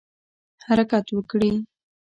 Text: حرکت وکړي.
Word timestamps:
حرکت 0.67 1.05
وکړي. 1.15 1.51